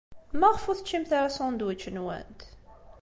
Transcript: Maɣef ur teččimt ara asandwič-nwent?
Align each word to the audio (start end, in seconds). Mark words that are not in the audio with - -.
Maɣef 0.39 0.63
ur 0.69 0.75
teččimt 0.77 1.11
ara 1.17 1.27
asandwič-nwent? 1.29 2.39